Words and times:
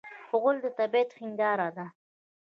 غول 0.39 0.57
د 0.63 0.65
طبعیت 0.79 1.09
هنداره 1.19 1.69
ده. 1.77 1.85